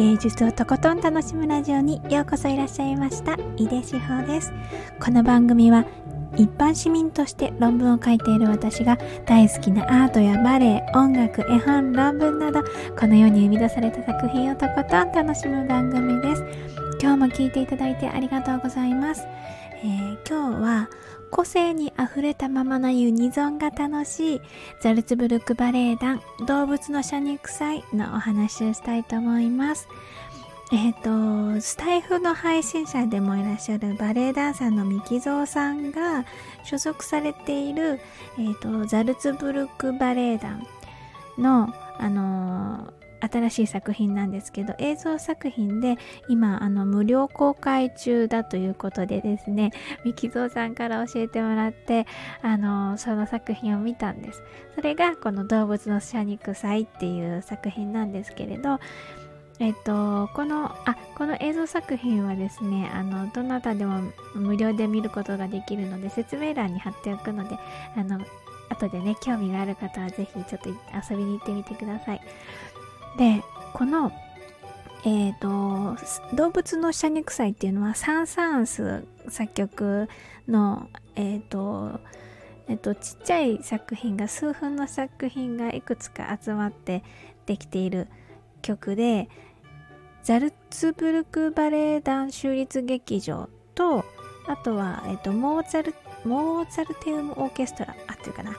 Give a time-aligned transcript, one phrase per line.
[0.00, 3.36] 芸術をとことん楽しむラジオにようこそいらっしゃいました。
[3.58, 4.50] 井出志保です。
[4.98, 5.84] この番組は
[6.38, 12.62] 一般市民として論文を書いている私が大好きなアートやバレエ、音楽、絵本、論文など
[12.98, 16.44] この世に生み出された作品をとことん楽しむ番組です。
[16.98, 19.26] 今日も聴いていただいてありがとうございます、
[19.82, 20.88] えー、今日は
[21.30, 24.40] 個性にあふれたままのユニゾンが楽しい
[24.82, 29.88] ザルツブルクバレエ団動物の謝肉祭のお話をしたいと思います。
[30.72, 36.24] えっ、ー、と、スタイフの配信者でもいらっしゃるバレエダンサーのミキゾーさんが
[36.62, 38.00] 所属されている、
[38.38, 40.64] え、ー、と、ザルツブルクバレエ団
[41.36, 45.96] の、あのー新しい作品なんですけど映像作品で
[46.28, 49.72] 今あの無料公開中だということでですね
[50.04, 52.06] ミキゾーさんから教えてもらって
[52.42, 54.42] あのその作品を見たんです
[54.74, 58.78] それがこの動物の謝肉祭っていう作品なんですけれど
[59.60, 64.00] えっと、この、あ、この映像作品はですね、あの、どなたでも
[64.34, 67.58] 無料で見ることができるので、説明欄に貼っておくので、
[67.94, 68.20] あの、
[68.70, 72.20] 後でね、興味がある方はぜひちょっと遊びに行ってみてください。
[73.16, 74.12] でこの
[75.04, 75.96] え、ー、と
[76.36, 80.08] 動物の謝肉祭っていうのはサン・サンス作曲
[80.46, 82.00] のえっ、ー、と
[82.70, 87.02] えっと、ちっちゃい作品が数分の作品がいくつか集まって
[87.44, 88.06] できている
[88.62, 89.28] 曲で
[90.22, 94.04] ザルツブルクバレエ団州立劇場と
[94.46, 98.56] あとは、えっと、モーツァルモーツァルテウムオーケストラあっていうかな。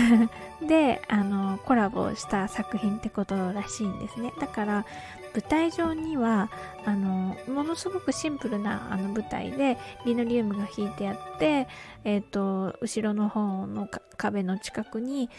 [0.66, 4.32] であのコラボした作品ってことらしいんですね。
[4.40, 4.86] だから
[5.34, 6.50] 舞台上には
[6.84, 11.68] あのものすごくシンプルなあの舞台でリノリウムが引いてあって、
[12.04, 15.30] えーと、後ろの方の壁の近くに、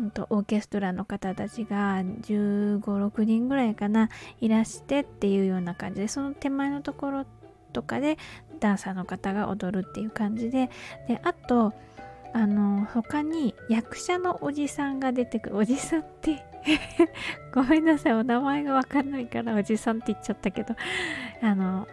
[0.00, 7.39] んと、オーケストラの方たちが1 5 6人ぐらいかないらしてっていうような感じでその手前のところって
[7.70, 8.18] とかで
[8.60, 10.70] ダンサーの方が踊るっていう感じで。
[11.08, 11.72] であと
[12.32, 15.56] あの他に役者のおじさんが出てくる。
[15.56, 16.44] おじさんって
[17.52, 20.74] ごめんなさいお名前がわかんないからおじさんって言っちゃったけど
[21.42, 21.88] あの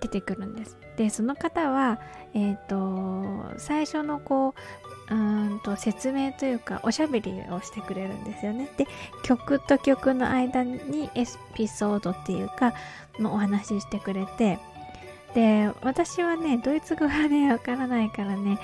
[0.00, 0.76] 出てくるんです。
[0.96, 2.00] でその方は
[2.34, 4.54] えっ、ー、と最初のこ
[5.10, 8.68] ううんと説明というかおしゃべりをしてくれるんですよね。
[8.76, 8.86] で
[9.24, 12.74] 曲と曲の間にエピソードっていうか
[13.18, 14.58] のお話ししてくれて
[15.34, 18.58] で私はねドイツ語がねわからないからね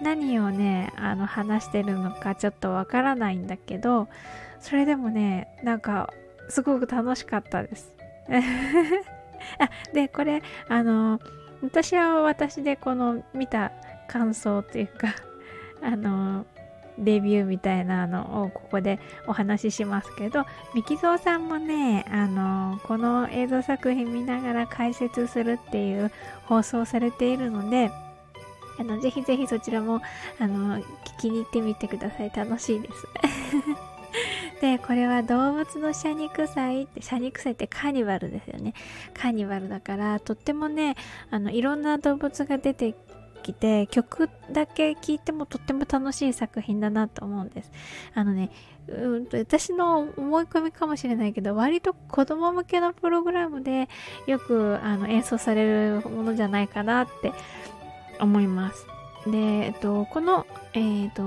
[0.00, 4.08] 何をねあの話してるのかちょっとわからないんだけど
[4.60, 6.12] それでもねなんか
[6.48, 7.94] すごく楽しかったです。
[9.58, 11.20] あでこれあの
[11.62, 13.72] 私は私でこの見た
[14.06, 15.08] 感想っていうか
[15.82, 16.46] あの
[17.02, 26.10] レビューみたいなのをここでお話ししますけど、ミキゾーさんもね、あの、この映像作品見ながら解説するっていう
[26.44, 27.90] 放送されているので、
[28.78, 30.00] あの、ぜひぜひそちらも、
[30.38, 30.84] あの、聞
[31.18, 32.32] きに行ってみてください。
[32.34, 33.06] 楽しいです。
[34.60, 38.74] で、これは動物の謝肉祭って、謝肉祭ってカーニバルですよね。
[39.12, 40.96] カーニバルだから、とってもね、
[41.30, 42.94] あの、いろんな動物が出て
[43.42, 47.70] きて曲だけ聴いてもとっても楽しい作品だなと思うんです
[48.14, 48.50] あのね
[48.88, 53.88] うんと私の思い込みかもしれないけど割と子供向けのプログラムで
[54.26, 57.32] よくあの演奏されるものじゃないかなって
[58.18, 58.86] 思います
[59.26, 61.22] で、えっと、この、えっと、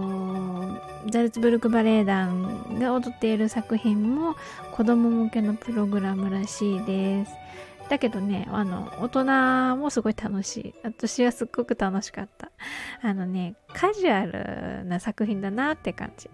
[1.10, 4.36] ザルツブルクバレエ団が踊っている作品も
[4.74, 7.32] 子供向けのプログラムらしいです。
[7.90, 10.74] だけどね、あの、大人もすごい楽しい。
[10.84, 12.52] 私はすっごく楽しかった。
[13.02, 16.30] あのね、カジュアルな作品だなって感じ。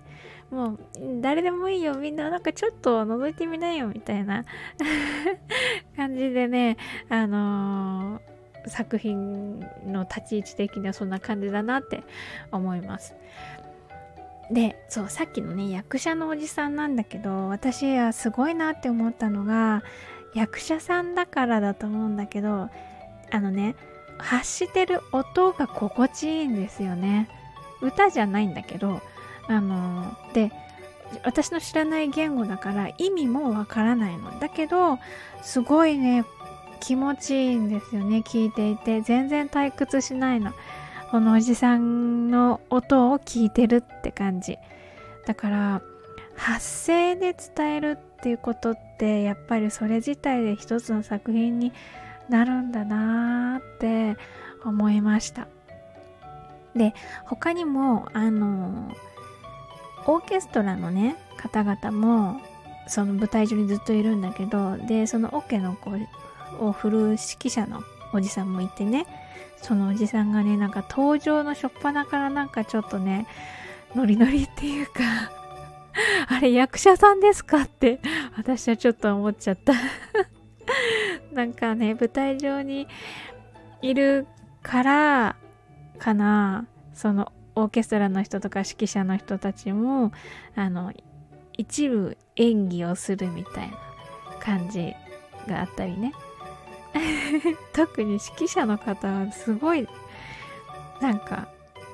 [0.50, 0.80] もう、
[1.22, 1.96] 誰でもいいよ。
[1.96, 3.88] みんななんかちょっと覗いてみなよ。
[3.88, 4.46] みたいな
[5.98, 6.78] 感じでね、
[7.10, 12.04] あのー、作品の立ち位置的にはそんな感じだなって
[12.52, 13.16] 思います。
[14.52, 19.82] でそうさっきのね役者のおじさんなんだけど私はすごいなって思ったのが
[20.34, 22.70] 役者さんだからだと思うんだけど
[23.32, 23.76] あのね
[24.18, 27.28] 発してる音が心地いいんですよね。
[27.82, 29.02] 歌じゃないんだけど
[29.48, 30.52] あので
[31.24, 34.40] 私の知らない言語だから意味もわからないの。
[34.40, 35.00] だけど
[35.42, 36.26] すごいね
[36.80, 39.02] 気持ちいいんですよね聞いていて。
[39.02, 40.54] 全然退屈しないの。
[41.10, 44.58] このおじさんの音を聞いてるって感じ。
[45.26, 45.82] だから
[46.42, 51.72] 発声で伝えるっていうことってやっぱりそれ自体で一つの作品に
[52.30, 54.18] なるんだなーって
[54.66, 55.48] 思いました。
[56.76, 56.96] で
[57.26, 58.92] 他にもあの
[60.08, 62.42] オーケストラのね方々も
[62.88, 65.92] その舞台上にずっといるんだけどでそのオケの子
[66.60, 67.84] を振る指揮者の
[68.14, 69.06] おじさんもいてね
[69.62, 73.28] そのおじさんがねなんか登場の初っ端からなんかちょっとね
[73.96, 75.41] ノリノリっていうか
[76.28, 78.00] あれ役者さんですかって
[78.38, 79.74] 私はちょっと思っちゃった。
[81.34, 82.88] なんかね舞台上に
[83.82, 84.28] いる
[84.62, 85.36] から
[85.98, 86.66] かな。
[86.94, 90.12] そのオーケストラの人とか指揮者の人たちも
[90.56, 90.94] あの
[91.58, 93.78] 一部演技をするみたいな
[94.40, 94.94] 感じ
[95.48, 96.14] があったりね。
[97.74, 99.88] 特に指揮者の方はすごい
[101.00, 101.48] なんか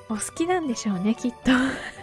[0.08, 1.52] お好きなんでしょうねきっと。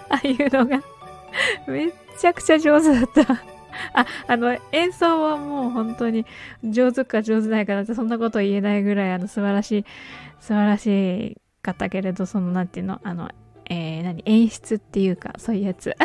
[0.09, 0.94] ああいうのが。
[1.67, 3.43] めっちゃくちゃ上手だった
[3.93, 6.25] あ、あの、演奏はもう本当に
[6.63, 9.85] 上手か上手ないかだってそんなこと言えないぐらいあの素晴らしい、
[10.39, 13.29] 素晴らしかったけれど、そのなんていうの、あの、
[13.67, 15.95] えー、何演出っていうか、そういうやつ。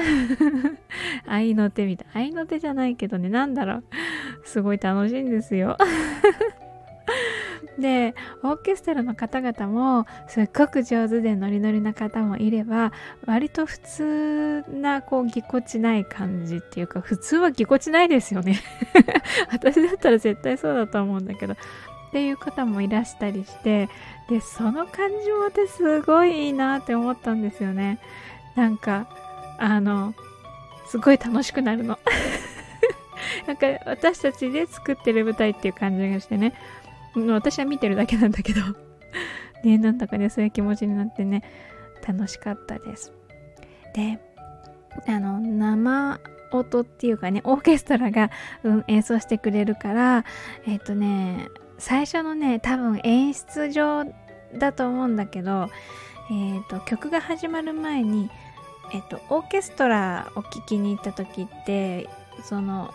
[1.27, 2.09] 愛の手みたい。
[2.15, 3.85] 愛の手じゃないけどね、なんだろう。
[4.45, 5.77] すごい楽しいんですよ。
[7.81, 12.93] でオーケストラの方々もすっごく上手でノリノリな方もいれば
[13.27, 18.61] 割と普通なこうぎこちない感じっていうか普通はぎこちないですよね。
[19.51, 21.55] 私だったら絶対そうだと思うんだけど。
[21.55, 23.89] っていう方もいらしたりして
[24.29, 28.01] でその感じも私すごいいいなって思ったんですよね。
[28.57, 29.07] なんか
[29.59, 30.13] あの
[30.89, 31.99] すごい楽しくなるの。
[33.47, 36.53] なんか私たちで作ってる舞台っていう感じがしてね。
[37.15, 38.61] 私は見てるだけなんだけど。
[39.65, 41.43] ね、なんだかね、そういう気持ちになってね、
[42.07, 43.13] 楽しかったです。
[43.95, 44.19] で、
[45.07, 46.21] あの、生
[46.53, 48.31] 音っていうかね、オーケストラが、
[48.63, 50.25] うん、演奏してくれるから、
[50.67, 51.49] えっ、とね、
[51.79, 54.05] 最初のね、多分演出上
[54.59, 55.69] だと思うんだけど、
[56.31, 58.31] え、ー、と、曲が始まる前に、
[58.93, 62.09] えっ、ー、と、オーケストラを聴きに行った時って、
[62.45, 62.93] その、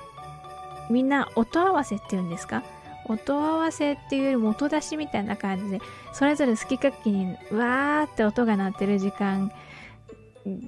[0.90, 2.64] みんな音合わせっていうんですか？
[3.06, 5.80] 音合わせっていうよりも音出しみたいな感じで
[6.14, 9.52] それぞれ好き勝手にわーって音が鳴ってる時間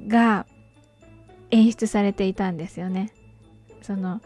[0.08, 0.46] が
[1.52, 3.12] 演出されていたんですよね。
[3.82, 4.22] その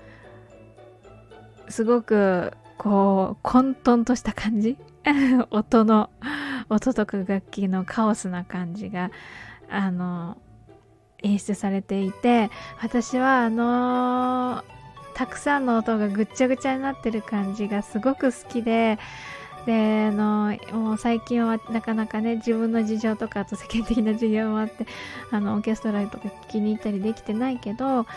[1.70, 4.78] すごくこう混沌とした感じ？
[5.52, 6.10] 音の
[6.70, 9.12] 音とか楽器のカオスな感じが
[9.70, 10.38] あの
[11.24, 12.50] 演出されていて
[12.82, 14.81] 私はあのー
[15.14, 19.00] たくさんの音がぐっちゃぐちゃになってる感じがすごく好きで
[19.66, 24.88] であのもう最近はなかなかね自分の事情とかあと世間的な事情もあって
[25.30, 28.08] あのオーケストラとか聴きに行ったりできてないけど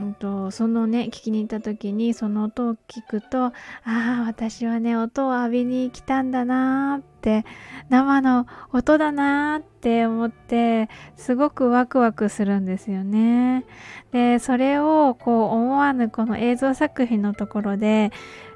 [0.00, 3.52] うんと、そのね聞きに行った時にその音を聞くとあ
[3.84, 7.44] あ私はね音を浴びに来たんだなーって
[7.90, 13.66] 生の音だなーって思ってすごくワクワクするんですよね。
[14.12, 18.10] でそれをこう思わぬこの映像作品のところで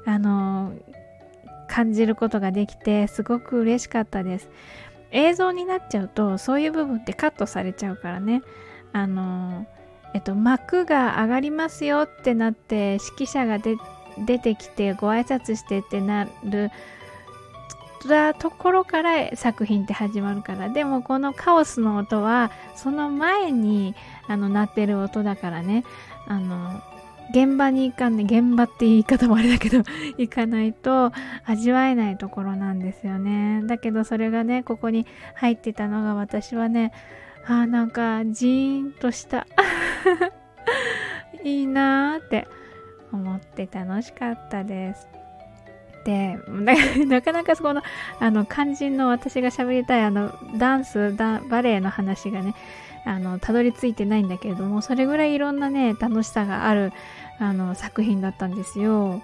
[0.05, 0.73] あの
[1.67, 4.49] 感じることができてすごく嬉しかったです。
[5.11, 8.41] 映像になっちゃうとそういう部分ってカットされちゃうからね
[8.91, 9.65] あの
[10.15, 16.71] えっと、幕が上がりますよってなって指揮者が出てきてご挨拶してってなる
[18.39, 23.93] ところから作品って始まるからでもこのカオスの音はその前に
[24.29, 25.83] あの鳴ってる音だからね。
[26.27, 26.81] あの
[27.31, 29.79] 現場に行かんね現場って言い方もあれだけど
[30.17, 31.11] 行かないと
[31.43, 33.61] 味わえないところなんですよね。
[33.65, 36.93] だけどそれがねここに入ってたのが私はね
[37.47, 39.45] あなんかジーンとした
[41.43, 42.47] いいなーって
[43.11, 45.07] 思って楽しかったです。
[46.05, 46.37] で、
[47.05, 47.81] なかなかそこの、
[48.19, 52.53] あの、肝心の私が喋りたい、あの、ダンス、ダバレエの話がね、
[53.05, 56.93] あの、たどり着いてないんだけれども、それぐらいいろんなね、楽しさがある、
[57.39, 59.21] あの、作品だったんですよ。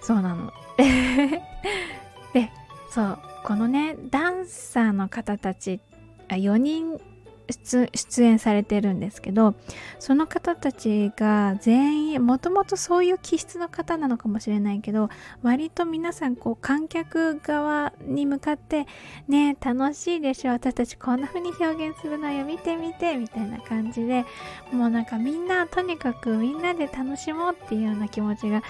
[0.00, 0.52] そうなの。
[2.34, 2.50] で、
[2.90, 5.80] そう、このね、ダンサーの方たち、
[6.28, 7.00] 4人
[7.48, 9.54] 出演されてるんですけど
[9.98, 15.10] その方たちが全員もともとそういう気質の方なのかもしれないけど
[15.42, 18.86] 割と皆さんこう観客側に向かって
[19.28, 24.24] ね楽しいでしょ私たちこんな風に表現するのよ見てみてみたいな感じで
[24.72, 28.62] もうなんかみんなとにかくみんなで楽しもうっていうような気持ちが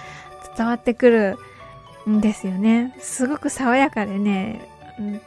[0.57, 1.37] 伝わってくる
[2.09, 2.95] んですよね。
[2.99, 5.21] すごく爽やかでねうん。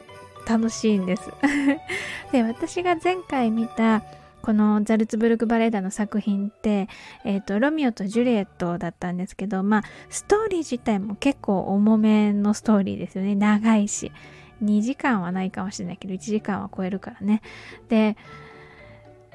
[0.49, 1.31] 楽しいんです
[2.31, 4.03] で私が前回見た
[4.41, 6.87] このザルツブルクバレエ団の作品って、
[7.25, 13.35] えっ、ー、と、ロミオとジュリエットだったんですけど、まあ、ストーリー自体も結構重めのストーリーですよね。
[13.35, 14.13] 長いし。
[14.63, 17.41] 2時間はないかもしれないけど、1時間は超えるからね。
[17.89, 18.15] で、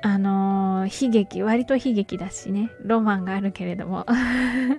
[0.07, 4.05] あのー、悲劇割と悲劇だしねロマンがあるけれども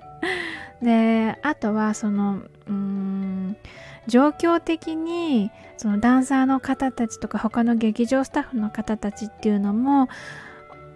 [0.80, 3.56] であとはそのうん
[4.06, 10.08] 状況的にそのダンサーの方たちとか他の劇場スタッフの方たちっていうのも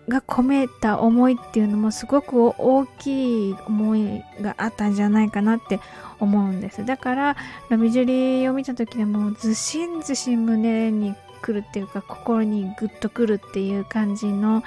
[0.09, 5.81] が込めた思いっていうのもすごく大きい思いがあったんじゃないかなって
[6.19, 6.85] 思うんです。
[6.85, 7.37] だから
[7.69, 14.63] ラミジュリーを見た時でもずしんずしん胸にくるっていうか心にグッとくるっていう感じの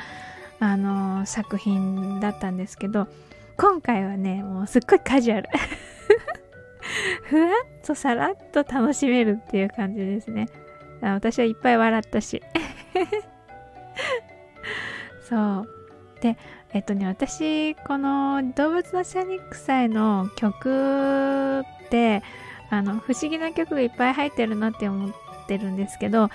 [0.60, 3.08] あの作品だったんですけど
[3.58, 5.50] 今回はねもうすっごいカジュアル。
[7.24, 10.48] ふわっとさらっと楽しめるっていう感じですね。
[11.02, 12.42] 私はいっぱい笑ったし。
[15.28, 15.68] そう。
[16.22, 16.38] で
[16.74, 22.24] えっとね私この「動物のシャニック祭」の曲って
[22.70, 25.12] あの不思議な曲がいっぱい入ってるなって思っ
[25.48, 26.30] てるんですけど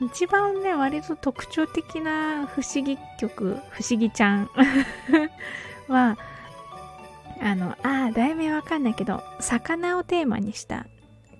[0.00, 4.50] 一番ね割と特徴的な不思議曲不思議ちゃん
[5.88, 6.16] は
[7.42, 10.86] あのあ題名わかんないけど魚をテーマにした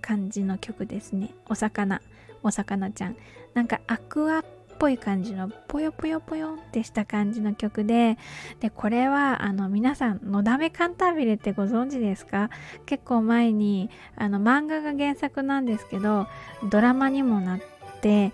[0.00, 1.30] 感じの曲ですね。
[1.48, 2.00] お魚。
[2.42, 3.16] お魚ちゃん。
[3.54, 4.44] なんかアクアっ
[4.78, 8.16] ぽい感じのぽよぽよぽよってした感じの曲で
[8.60, 12.48] でこれはあの皆さん「のだめカンタービレ」ってご存知ですか？
[12.86, 16.26] 結構前にあの漫画が原作なんですけど
[16.70, 17.60] ドラマにもなっ
[18.00, 18.32] て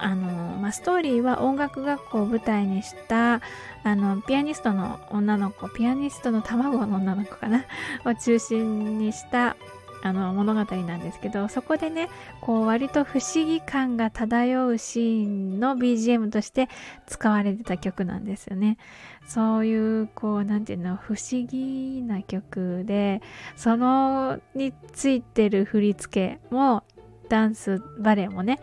[0.00, 3.40] あの、まあ、ストーリーは音楽学校を舞台にした
[3.82, 7.64] あのピアニストの女の子ピアニストの卵の女の子かな？
[8.04, 9.56] を中心にした
[10.02, 12.08] あの物語なんですけどそこでね
[12.40, 16.68] こう割と不思議感が漂うシーンの BGM として
[17.06, 18.78] 使われてた曲なんですよね。
[19.26, 23.20] そういうこう何て言うの不思議な曲で
[23.56, 26.82] そのについてる振り付けも
[27.28, 28.58] ダンスバレエもね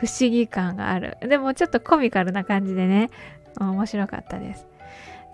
[0.00, 1.18] 不思議感がある。
[1.20, 3.10] でもちょっとコミカルな感じでね
[3.58, 4.66] 面白かったです。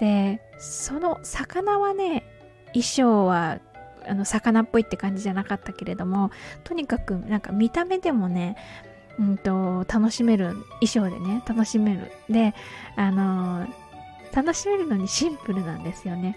[0.00, 2.24] でその魚はね
[2.68, 3.60] 衣装は
[4.06, 6.30] あの魚っぽいって感じじゃなかったけれども
[6.64, 8.56] とにかくなんか見た目でもね
[9.18, 12.10] うんと楽しめる衣装でね楽しめる。
[12.28, 12.54] で
[12.96, 13.66] あの、
[14.34, 16.36] 楽しめるのにシンプルなんですよね。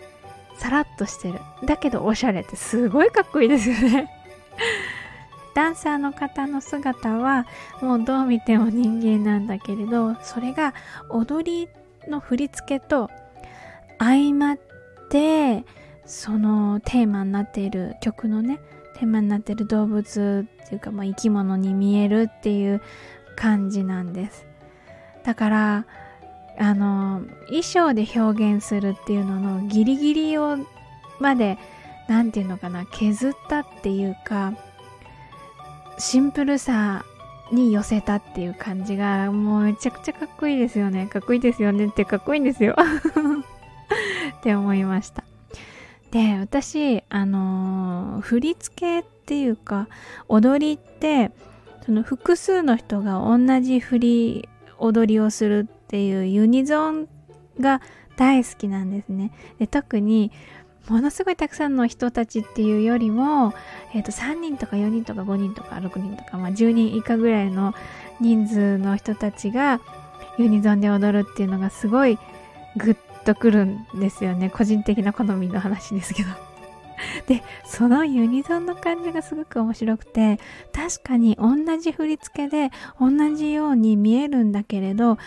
[0.57, 1.39] さらっとしてる。
[1.65, 4.11] だけどおしゃれってすごいかっこいいですよね。
[5.57, 7.47] ダンサーの方の姿は
[7.81, 10.75] もうどう見ても人間なんだけれどそれが
[11.09, 11.67] 踊り
[12.07, 13.09] の振り付けと
[13.97, 14.59] 相まっ
[15.09, 15.65] て
[16.05, 18.59] そのテーマになっている曲のね
[18.99, 22.79] テーマになっている動物っていうか、まあ、生き物に見えるっていう
[23.35, 24.45] 感じなんです。
[25.23, 25.85] だから
[26.59, 30.55] あの衣装で表現するっていうののギリギリを
[31.19, 31.57] まで
[32.07, 34.53] 何て言うのかな削ったっていうか
[35.97, 37.05] シンプルさ
[37.51, 41.07] に寄せたっていう感じがもうめちゃくちゃかっこいいですよね。
[41.07, 41.87] かっこいいですよね。
[41.87, 42.75] ってかっこいいんですよ。
[44.37, 45.23] って思いました。
[46.11, 49.87] で私あのー、振り付けっていうか
[50.29, 51.31] 踊りって
[51.85, 57.07] その複数の人が同じ振り踊りをするっていうユニゾン
[57.59, 57.81] が
[58.17, 59.31] 大好きなんですね。
[59.59, 60.31] で特に
[60.89, 63.53] ものすごいたくさんの人たちっていうよりも、
[63.93, 67.73] えー、と3人とか4人とか5人とか6人とか、まあ、10人以下ぐらいの
[68.19, 69.81] 人数の人たちが
[70.37, 72.17] ユニゾンで踊るっていうのがすごい
[72.77, 74.49] グッとくるんですよね。
[74.49, 76.29] 個人的な好みの話ですけど。
[77.27, 80.39] でそのユニゾンの感じがすごく面白くて
[80.73, 85.19] 確かに同じ振り付けで同じように見えるんだけれど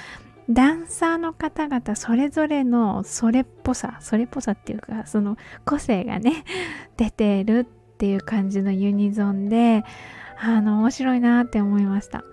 [0.51, 6.45] ダンサーの方々それぞれのそれっぽさそれっぽさっていうかその個性がね
[6.97, 7.65] 出てるっ
[7.99, 9.85] ていう感じのユニゾンで
[10.39, 12.25] あの面白いなって思いました。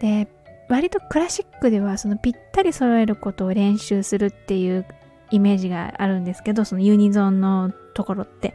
[0.00, 0.28] で
[0.68, 4.84] 割とクラシックではそのぴったり揃えることを練習するっていう
[5.30, 8.54] イメージがあるんですけどそのユニゾンのところって。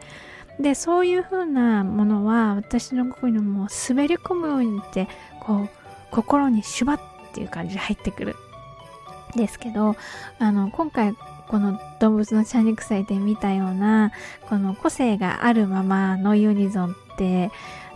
[0.60, 5.08] でそういう風なものは私のここにも滑り込むようにって
[5.40, 5.68] こう
[6.12, 7.00] 心にシュバッっ
[7.32, 8.36] ていう感じで入ってくる。
[9.36, 9.96] ですけど
[10.38, 11.14] あの今回
[11.48, 14.12] この動物のシャニクサイで見たような
[14.48, 17.50] この個性があるままのユニゾンって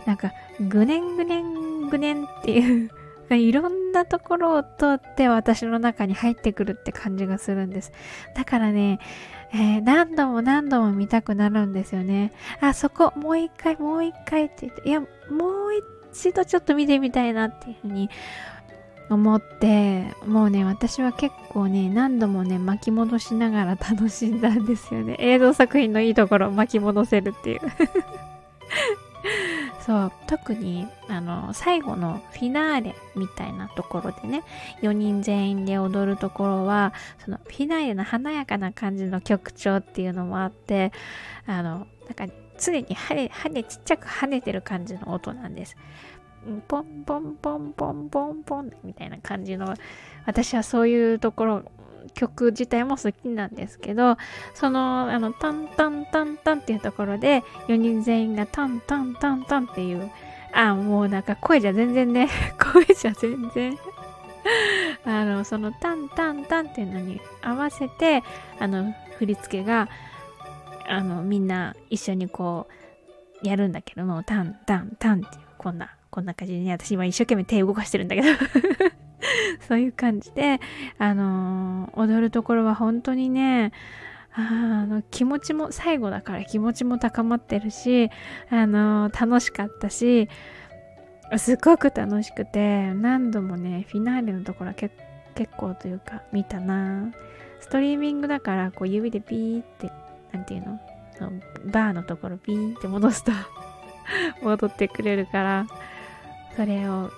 [0.05, 2.91] なんかぐねんぐねんぐねんっていう
[3.35, 7.91] いろんなところを通って私の中に入ってくるって感じがするんです。
[8.35, 8.99] だからね、
[9.53, 12.33] えー、何度も何度も見たくなるんですよね。
[12.59, 15.09] あ、そこ、もう一回、もう一回って言って、いや、もう
[16.11, 18.09] 一度ちょっと見てみたいなっていうふうに
[19.09, 25.15] 思って、もうね、私は結構ね、何度もね、巻き戻しながら 楽しんだんですよね。
[25.19, 27.59] 映像作品のいいところを巻き戻せるっていう
[29.85, 34.43] そう特にあの最後のフィナーレみたいなところでね
[34.81, 40.91] 4人全員で踊るところはそのフィナーレの華やかな感じの曲調っていうのもあって
[41.47, 45.75] あのなんか常に跳ね跳ねちっちゃく跳ねてる感じの音なんです。
[46.67, 49.73] ポンポンポンポンポンポンみたいな感じの
[50.25, 51.63] 私はそういうところ
[52.13, 54.17] 曲自体も好きなんですけど
[54.53, 60.11] そのあのタンタンタンタンっていうところで4人全員がタンタンタンタンっていう
[60.53, 62.29] あもうなんか声じゃ全然ね
[62.73, 63.77] 声じゃ全然。
[65.05, 68.23] あのそのタンタンタンっていうのに合わせて
[68.59, 69.89] あの振り付けが
[70.87, 72.67] あのみんな一緒にこ
[73.43, 78.27] うやるんだけどもタンタンタンっていうこんなこんな感じでね、私今一生懸命手動かしてるんだけど。
[79.67, 80.59] そういう感じで、
[80.97, 83.71] あのー、踊るところは本当にね、
[84.33, 88.09] あの気持ちも最後だから気持ちも高まってるし、
[88.49, 90.29] あのー、楽しかったし
[91.37, 94.93] すごく楽しくて何度もねフィナーレのところは結
[95.57, 97.11] 構というか見たな。
[97.59, 99.91] ストリーミングだからこう指でピーって
[100.31, 100.79] 何て言うの？
[101.65, 103.33] バーのところピーって戻すと
[104.41, 105.67] 戻ってくれるから
[106.55, 107.11] それを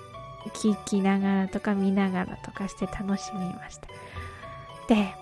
[0.50, 3.88] 聞きながらとか見ながらとかして楽しみました。
[4.88, 5.14] で、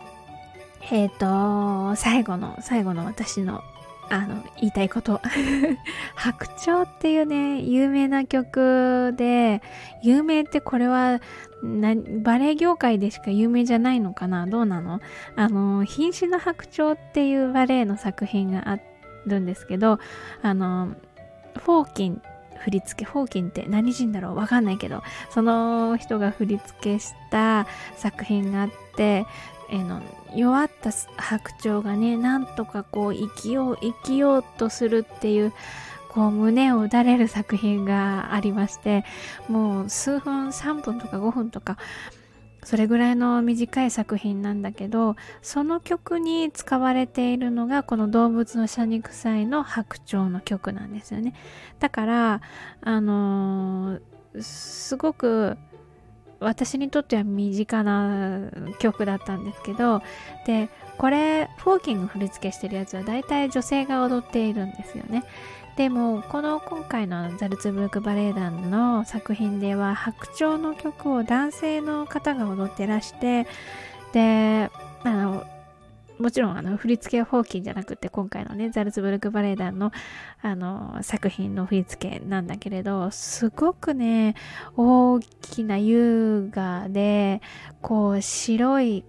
[0.91, 3.63] えっ、ー、と、最後の、最後の私の、
[4.09, 5.21] あの、言いたいこと。
[6.17, 9.63] 白鳥っていうね、有名な曲で、
[10.03, 11.21] 有名ってこれは、
[11.63, 14.47] バレエ業界でしか有名じゃないのかな？
[14.47, 15.01] どうなの？
[15.37, 18.79] あの、瀕死の白鳥っていうバレエの作品があ
[19.27, 19.99] るんですけど、
[20.43, 20.95] あの、
[21.59, 22.23] フォーキン
[22.61, 29.27] 振付け、フォーキンって何人だろうわかんないけど、その人が振り付けした作品があって、
[29.71, 30.03] えの
[30.35, 35.53] 弱った白鳥がね、なんとかこう生きよう、生きようとするっていう、
[36.11, 39.05] こう胸を打たれる作品がありまして、
[39.49, 41.79] もう数分、3分とか5分とか、
[42.63, 51.35] それぐらいの短い作品なんだけどその曲に使われているのがこの動物の謝肉祭の白鳥の曲なんですよね。
[51.79, 52.41] だから
[52.83, 55.57] あのー、すごく
[56.41, 60.03] 私にとっては身近な曲だったんですけど
[60.47, 65.25] でこれフォーキング振り付けしてるやつは大体女性が踊っているんですよね。
[65.81, 73.47] でもこの今回のザルツブルクバレエ団の作品では白鳥の曲を男性の方が踊ってらして
[74.13, 74.71] で
[75.05, 75.47] あの
[76.19, 79.91] もちろんあの振り付けはホーキンじゃなくて今回のねザルツブルクバレエ団の
[80.43, 84.35] あの作品の振り付けなんだけれどすごくね
[84.77, 87.41] 大きな優雅で
[87.81, 89.03] こう白い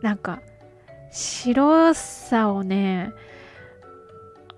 [0.00, 0.40] なんか
[1.10, 3.12] 白さをね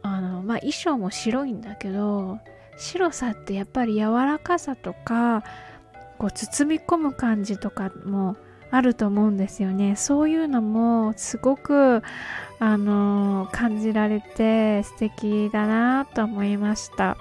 [0.05, 2.39] あのまあ衣装も白いんだけど
[2.77, 5.43] 白さってやっぱり柔らかさとか
[6.19, 8.37] こう包み込む感じとかも
[8.71, 9.97] あると思うんですよね。
[9.97, 12.03] そういうのもすごく
[12.59, 17.17] あの感じられて素敵だなと思いました。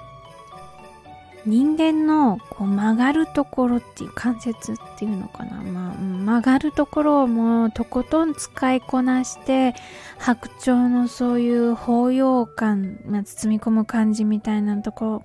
[1.46, 9.76] 人間のこう曲がるところっていう関節っていうのかな、まあ、曲がるところをもうとことん使いこなして
[10.18, 15.22] 白鳥のそういう包容感、まあ、包み込む感じみたいなとこ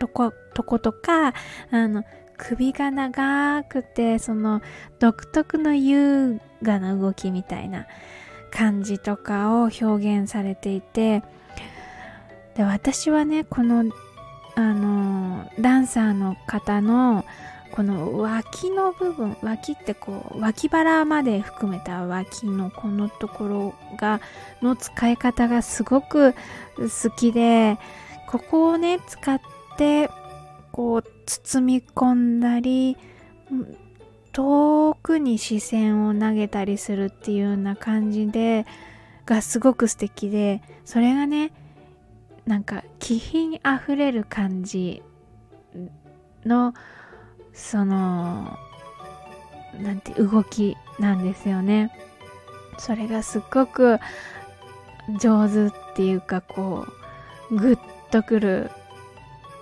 [0.00, 1.32] とことことか
[1.70, 2.04] あの
[2.36, 4.62] 首が長くてその
[4.98, 7.86] 独特の優雅な動きみたいな
[8.50, 11.22] 感じとかを表現されていて。
[12.54, 13.84] で私はねこの
[14.54, 17.24] あのダンサーの方の
[17.72, 24.20] この脇の部分脇ってこう脇腹まで含めた脇のこのところが
[24.60, 26.34] の使い方がすごく
[26.76, 27.78] 好きで
[28.26, 29.40] ここをね使っ
[29.78, 30.10] て
[30.70, 32.98] こう包み込んだり
[34.32, 38.66] 遠くに視線を投げたりするっていうような感じで
[39.24, 41.52] がすごく素敵でそれがね
[42.46, 45.02] なんか気品あふれる感じ
[46.44, 46.74] の
[47.52, 48.58] その
[49.80, 51.92] なんて動きなんですよね。
[52.78, 53.98] それがすっごく
[55.20, 56.86] 上手っていうかこ
[57.50, 57.78] うグッ
[58.10, 58.70] とくる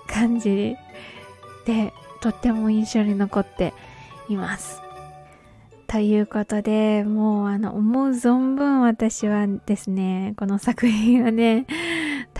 [0.06, 0.76] 感じ
[1.66, 3.74] でとっても印象に残って
[4.28, 4.80] います。
[5.86, 11.66] ということでもうあの思う存分私はですねこの作品をね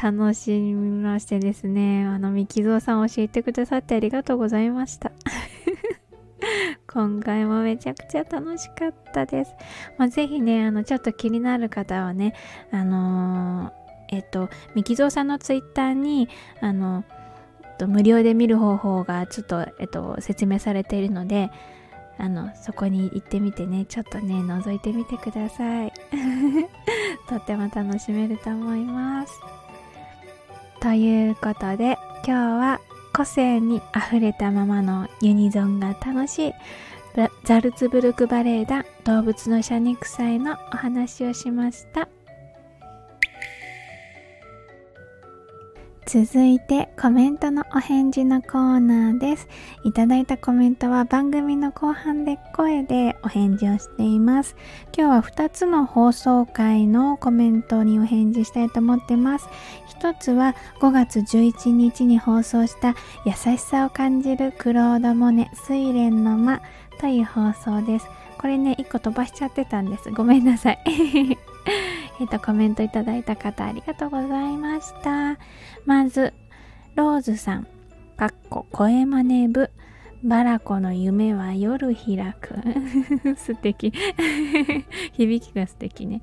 [0.03, 5.13] 楽しみましてですね、あの、みきぞうさん教えてくださってありがとうございました。
[6.91, 9.55] 今回もめちゃくちゃ楽しかったです。
[9.99, 12.35] まあ、ぜひね、あの、ちょっと気になる方はね、
[12.73, 16.29] あのー、えっと、みきぞうさんのツイッターに、
[16.61, 17.05] あの、
[17.81, 21.51] と、無料で見る方法がちょっと、えっと、説明されているので、
[22.19, 25.93] あの、そこに行ってみてね、ちょっとね、覗いてみてください。
[27.29, 29.60] とっても楽しめると思います。
[30.81, 32.81] ということで、今日は
[33.13, 36.53] 個性に溢れたままのユニゾンが楽しい
[37.45, 42.09] ザルツブルクバレエ団動物の謝肉祭のお話をしました。
[46.07, 49.49] 続いてコメントのお返事のコーナーです。
[49.85, 54.57] いただいたコメントは番組の後半で声でお返事をしています。
[54.97, 59.49] 今日は2つの放送回のコメントにお返事したいと思ってます。
[60.01, 66.61] 1つは5月11日に放送した優しさを感じるクロード・モネ睡蓮の間
[66.99, 68.07] という放送です。
[68.39, 70.11] これね、1個飛ばしちゃってたんです。
[70.11, 70.79] ごめんなさい。
[72.21, 75.39] えっと、コメントいただいた方ありがとうございました。
[75.87, 76.35] まず、
[76.95, 77.67] ローズさん、
[78.17, 79.71] かっこ声真似部、
[80.23, 82.57] バラコの夢は夜開く。
[83.41, 83.93] 素敵。
[85.13, 86.21] 響きが素敵ね。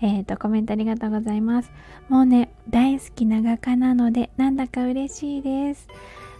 [0.00, 1.70] えっ、ー、と、コメントありがとうございます。
[2.08, 5.86] もうね、大好きな画家なので、なんだか嬉しいです。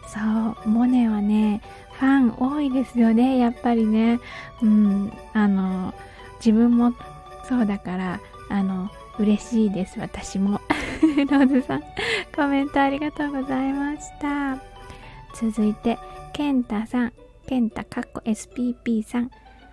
[0.09, 0.19] そ
[0.67, 4.19] う、モネはね、ファン多いですよね、やっぱりね。
[4.63, 5.95] うん、あの、
[6.39, 6.93] 自分も
[7.45, 10.61] そうだから、あの、嬉しいです、私も。
[11.17, 11.83] ローズさん、
[12.35, 14.59] コメントありがとうございました。
[15.35, 15.99] 続いて、
[16.33, 17.13] ケンタさん、
[17.47, 19.31] ケンタかっこ SPP さん、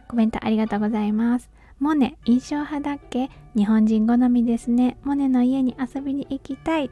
[0.08, 1.50] コメントありがとうございます。
[1.80, 3.30] モネ、印象派だっけ？
[3.56, 4.98] 日本人好みですね。
[5.04, 6.90] モネの家に遊びに行きたい。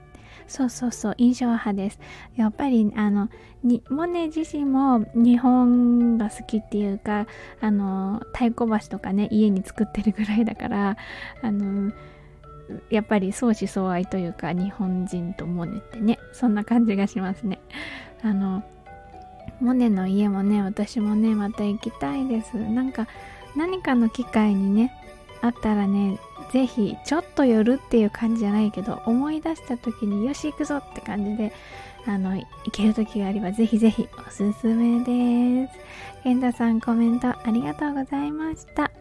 [0.47, 1.99] そうそうそう、印象派です。
[2.35, 3.29] やっぱり、あの、
[3.63, 7.27] にモネ自身も日本が好きっていうか、
[7.59, 10.97] あの、太鼓橋とかね、家に作ってるぐらいだから、
[11.41, 11.91] あの、
[12.89, 17.59] やっぱり相思相愛というか、日本人とモネってね、そんな感じがしますね。
[18.23, 18.63] あの、
[19.59, 22.57] モネの家もね、私もね、また行きたいです。
[22.57, 23.07] なんか、
[23.55, 24.93] 何かの機会にね、
[25.41, 26.19] あったらね、
[26.51, 31.53] ぜひちょっと寄るっていう感じじゃないけど思い出した時によし行くぞって感じで
[32.05, 35.73] あの行ける時があればぜひぜひおすすめです。
[36.23, 38.91] 健太さんコメントありがとうございました。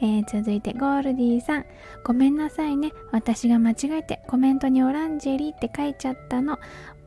[0.00, 1.64] えー、続いてゴールディさん。
[2.04, 2.92] ごめんなさいね。
[3.10, 6.58] 私が間違えてコメントにオランジェリーって書いちゃったの。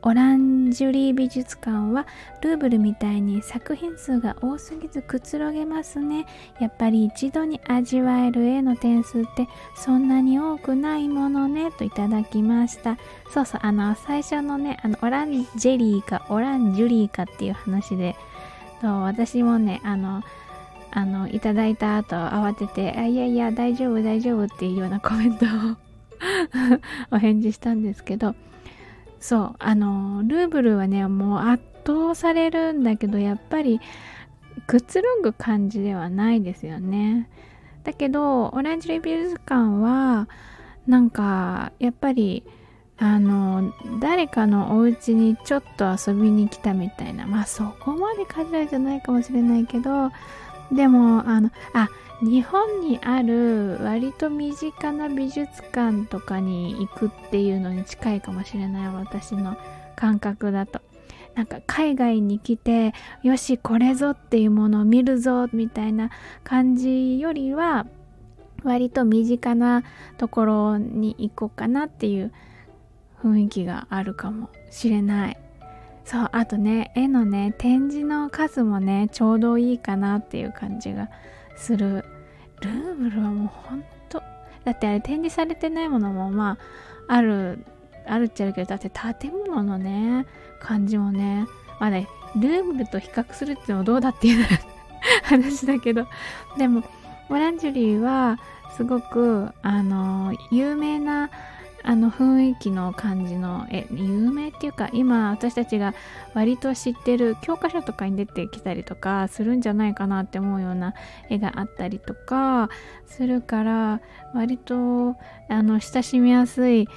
[0.04, 2.06] オランジュリー美術館は
[2.40, 6.26] ルーブルみたいに作品数が多すぎずくつろげますね。
[6.60, 12.98] やっぱり一度に味わえる絵の点数ってそんなに多くないものねといただきました。
[13.32, 18.16] そうそう、あの最初のね、あのオランジェリーかオランジュリーかっていう話で、
[18.82, 20.22] 私もね、あの、
[20.90, 25.48] あの、いただいた後慌てて、あいやいや大丈夫大丈夫っていうようなコメントを
[27.16, 28.34] お返事したんですけど、
[29.22, 33.80] そうあのルーブルはねもう圧倒されるんだけどやっぱり
[34.66, 37.30] くつろぐ感じではないですよね。
[37.84, 40.28] だけどオレンジレビューズ館は
[40.88, 42.44] なんかやっぱり
[42.98, 47.26] あの誰かのお家にちょっと遊びに来たみたいな。
[47.26, 50.10] まあそこまでカジュアルじゃないかもしれないけど
[50.70, 51.88] でもあのあ
[52.22, 59.56] 日本にある割と身近な美術館とかに行くっていうのに近いかもしれない私の
[59.96, 60.80] 感覚だと。
[61.34, 66.10] なんか海外に来てよしこれぞっていうものを見るぞみたいな
[66.44, 67.86] 感じよりは
[68.62, 69.82] 割と身近な
[70.18, 72.32] ところに行こうかなっていう
[73.22, 75.41] 雰囲気があるかもしれない。
[76.04, 81.08] そうあとね絵のね展示の数もねちょうどいいかなっていう感じが
[81.56, 82.04] する。
[82.60, 84.22] ルーブルはもうほんと。
[84.64, 86.58] だってあれ展示されてないものもま
[87.08, 87.64] あある
[88.06, 90.26] あるっちゃあるけどだって建物のね
[90.60, 91.46] 感じもね
[91.80, 94.46] まあねルーブルと比較するっていうのもどうだっていう
[95.24, 96.06] 話だけど。
[96.56, 96.82] でも
[97.28, 98.38] オランジュリーは
[98.76, 101.30] すごくあの有名な
[101.84, 105.94] あの雰囲気の感じのえ有名っていうか今私たちが
[106.34, 110.94] 割と知ってる教科書とかに出てきたりとかするんじゃないかなって思うような
[111.28, 112.70] 絵があったりとか
[113.06, 114.00] するから
[114.34, 115.16] 割と
[115.48, 116.88] あの親しみやすい、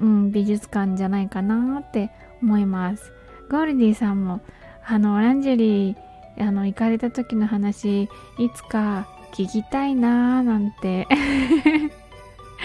[0.00, 2.10] うん、美術館じゃないかなって
[2.42, 3.12] 思います。
[3.50, 4.40] ゴールディさんも
[4.84, 5.96] あのオランジェリー
[6.38, 8.04] あの行かれた時の話
[8.38, 11.06] いつか聞きたいなーなんて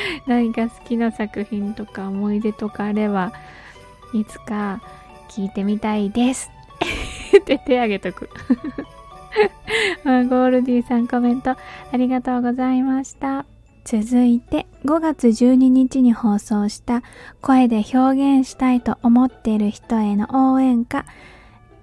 [0.27, 3.31] 何か好きな作品とか思い出とかあれば、
[4.13, 4.81] いつか
[5.29, 6.51] 聞いてみたいです。
[7.39, 8.29] って手挙げとく
[10.03, 11.57] ゴールディさんコメントあ
[11.97, 13.45] りがとうございました。
[13.83, 17.03] 続いて5月12日に放送した
[17.41, 21.05] 声で表現したいと思っている人への応援歌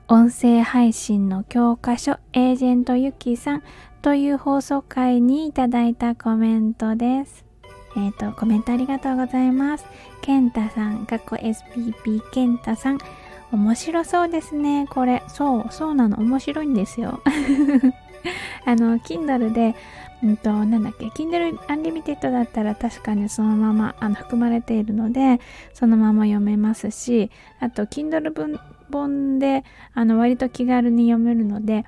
[0.07, 3.63] 音声配信の教科書エージェントゆきさん
[4.03, 7.44] という放送回にいただいたコメントです。
[7.97, 9.87] えっ、ー、と、コメントありがとうございます。
[10.21, 12.99] ケンタさん、過去 SPP ケンタさん、
[13.53, 15.23] 面白そうですね、これ。
[15.29, 17.21] そう、そうなの、面白いんですよ。
[18.67, 19.75] あの、Kindle で、
[20.23, 25.41] うんと、なんだっけ、Kindle Unlimited だったら確かにそのままあの含まれているので、
[25.73, 27.31] そのまま読めますし、
[27.61, 28.59] あと、Kindle 文
[28.91, 31.85] 本であの割と気軽に読めるので、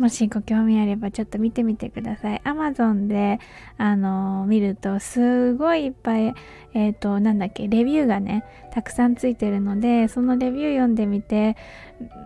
[0.00, 2.40] もしご興味あればちょっと見てみてください。
[2.46, 3.38] Amazon で、
[3.76, 6.34] あのー、見るとすごいいっぱい、
[6.72, 11.54] えっ、ー、と、なんだっけ、レビューがね、たくさんついてるので、そのレビュー読んでみて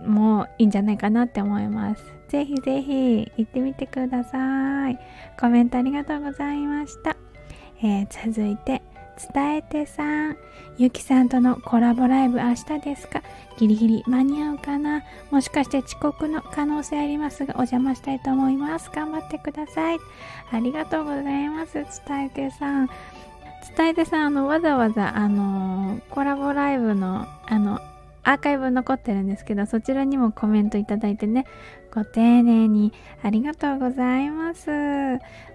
[0.07, 2.05] もいいんじゃないかなって思います。
[2.29, 4.99] ぜひぜひ行ってみてください。
[5.41, 7.17] コメントありがとうございました。
[7.83, 8.83] えー、続いて、
[9.33, 10.37] 伝えてさん。
[10.77, 13.23] ゆきさんとのコラボライブ明日ですか？
[13.59, 15.03] ギリギリ間に合うかな？
[15.31, 18.91] もしかして遅刻の可能性ありますがお邪魔したいと思います。
[18.93, 19.99] 頑張ってください。
[20.51, 21.75] ありがとうございます。
[22.07, 22.91] 伝えてさん。
[23.77, 27.81] 伝えてさん、あの、わざわざ、あのー、コラボライブの、あの、
[28.23, 31.47] アーカイブ残ってるんですけど、そちらにもコメントいただいてね、
[31.95, 34.71] ご丁寧にありがとうございます。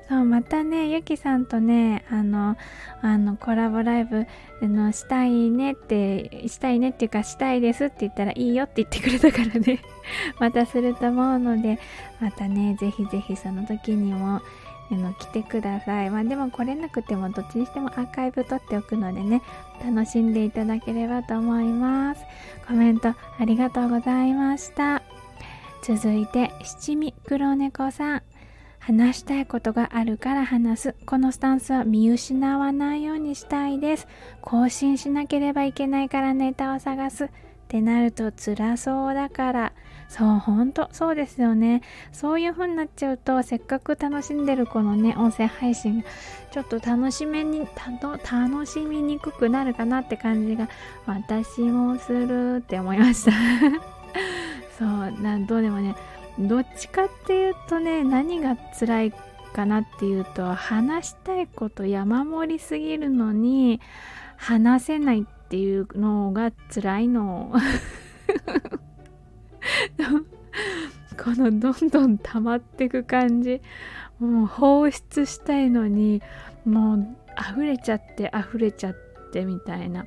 [0.10, 2.58] そう、またね、ゆきさんとね、あの、
[3.04, 4.26] あの、コラボライブ、
[4.60, 9.80] あの、したいねって、したいねっていうか、したいですって言ったらいいよって言ってくれたからね、
[10.39, 11.78] またすると思うので、
[12.19, 14.41] またね、ぜひぜひその時にも、
[14.91, 16.10] あの来てください。
[16.10, 19.43] まあでも来れなくてもどっちにしてもアーカイブ取っておくのでね、
[19.86, 22.26] 楽しんでいただければと思います。
[22.67, 25.04] コメントありがとうございました。
[25.84, 28.29] 続いて、七味黒猫さん。
[28.80, 30.96] 話したいことがあるから話す。
[31.06, 34.08] このスタンスは見失わないようにしたいです。
[34.42, 37.26] 更新しなければいけないからネタを探す。
[37.26, 37.30] っ
[37.68, 39.74] てなると辛そうだから。
[40.08, 41.84] そう、ほんと、そうですよね。
[42.12, 46.06] そういう風になっちゃうと、せっかく楽しんでるこのね、音声配信が、
[46.52, 47.68] ちょっと楽しめに、
[48.32, 50.68] 楽しみにくくなるかなって感じが、
[51.06, 53.32] 私もするって思いました。
[54.80, 55.94] そう、なんどうでもね、
[56.39, 59.13] どっちかっていうとね、何が辛い
[59.54, 63.82] かなっていうと、話したいこと山盛りすぎるのに、
[64.38, 67.54] 話せないっていうのが辛いの。
[71.21, 73.62] このどんどん溜まってく感じ
[74.19, 76.21] もう放出したいのに
[76.65, 78.95] もう溢れちゃって溢れちゃっ
[79.32, 80.06] てみたいな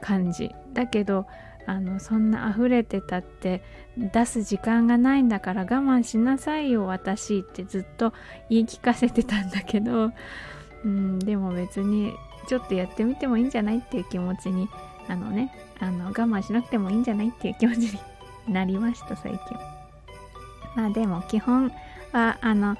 [0.00, 1.26] 感じだけど
[1.66, 3.62] あのそんな溢れてたって
[3.96, 8.12] 出す時間がないんだから我慢しなさいよ私ってずっと
[8.48, 10.10] 言い聞かせてたんだけど、
[10.84, 12.12] うん、でも別に
[12.48, 14.68] ちょっとやってみてもいいんじゃないっていう気持ちに
[15.08, 17.78] あのねあの我慢しなくてもいいんじゃないっていう気持ち
[18.46, 19.40] になりました最近。
[20.74, 21.70] まあでも基本
[22.12, 22.76] はあの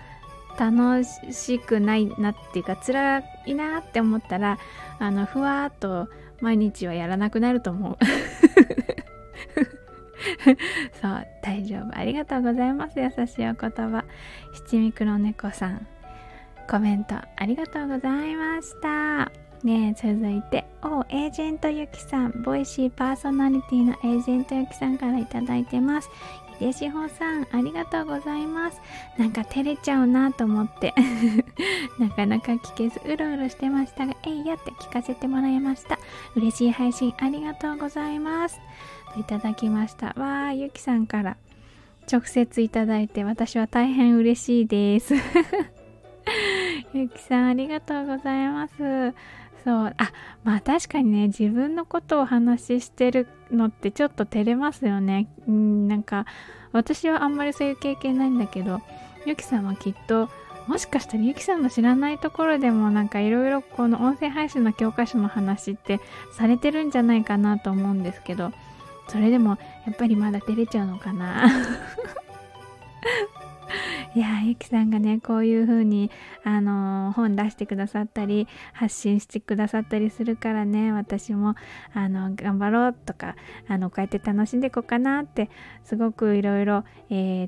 [0.58, 4.58] 楽しくないなっていうか辛いなって思ったら
[4.98, 6.08] あのふわっと
[6.42, 7.96] 毎日はやらなくなると思う。
[11.00, 11.96] そう大丈夫。
[11.96, 12.98] ありがとうございます。
[12.98, 14.04] 優しいお言葉。
[14.52, 15.86] 七味黒猫さん。
[16.68, 19.30] コメントありがとうございました。
[19.64, 26.10] ね続いて、おエージェントゆきさん、ボイシーパーソナリティのエージェントゆきさんから頂いてます。
[26.62, 28.80] ひでしほさん、ありがとうございます。
[29.18, 30.94] なんか照れちゃうなと思って。
[31.98, 35.98] なかなか聞けず、うろうろしてましたが、えいやって聞かせてもらいました。
[36.36, 38.60] 嬉しい配信ありがとうございます。
[39.16, 40.06] いただきました。
[40.08, 41.36] わー、ゆきさんから
[42.10, 45.14] 直接いただいて、私は大変嬉しいです。
[46.94, 48.74] ゆきさん、ありがとうございます。
[49.64, 49.94] そう。
[49.96, 50.12] あ
[50.44, 55.28] まあ確かにね自分のことをお話ししてるのってちょっと照れますよね。
[55.48, 56.26] うんなんか
[56.72, 58.80] 私はあんまりそういう経験ないんだけど
[59.26, 60.28] ゆきさんはきっと
[60.66, 66.00] もしかしたらゆきさんの知らないところでもなんかいろいろこの音声配信の教科書の話って
[66.36, 68.52] されてるんじゃないかなと思うんですけど
[69.08, 71.50] それでもやっぱりまだ照れちゃうのかな。
[74.14, 76.10] いやゆきさんがねこういう風に
[76.44, 81.54] あのー、本出してくださったり発信してくださったりするからね私も
[81.94, 83.36] あの頑張ろうとか
[83.68, 85.48] あのこうやって楽しんでいこうかなって
[85.84, 86.84] すごくいろいろ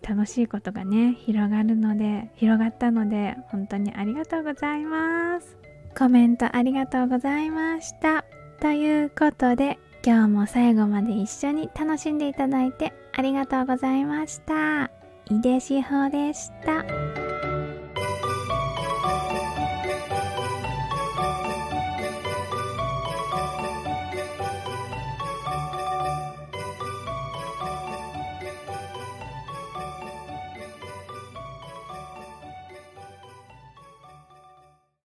[0.02, 5.58] 楽しいことがね広がるので広がったので本当にありがとうございます
[5.96, 8.24] コメントありがとうございました
[8.60, 15.03] ということで今日も最後まで一緒に楽しんでいただいてありがとうございました。
[15.30, 16.84] 井出志保でした。